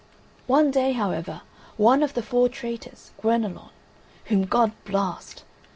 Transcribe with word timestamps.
One 0.47 0.71
day, 0.71 0.93
however, 0.93 1.41
one 1.77 2.01
of 2.01 2.15
the 2.15 2.23
four 2.23 2.49
traitors, 2.49 3.11
Guenelon, 3.21 3.69
whom 4.25 4.45
God 4.45 4.71
blast! 4.83 5.43